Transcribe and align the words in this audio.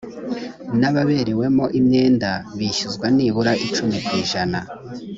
n’ababerewemo 0.79 1.65
imyenda 1.79 2.31
bishyuza 2.57 3.05
nibura 3.15 3.51
icumi 3.65 3.97
ku 4.05 4.11
ijana 4.23 4.59